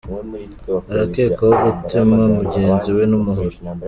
Arakekwaho 0.91 1.55
gutema 1.77 2.15
mugenzi 2.37 2.89
we 2.97 3.03
n’umuhoro 3.11 3.57